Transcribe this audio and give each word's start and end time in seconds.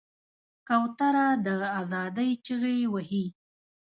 کوتره 0.67 1.27
د 1.45 1.47
آزادۍ 1.81 2.31
چیغې 2.45 2.77
وهي. 2.93 3.25